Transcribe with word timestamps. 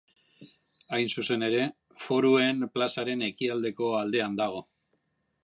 Hain 0.97 1.11
zuzen 1.17 1.45
ere, 1.47 1.67
Foruen 2.05 2.65
plazaren 2.79 3.23
ekialdeko 3.29 3.93
aldean 4.01 4.41
dago. 4.43 4.67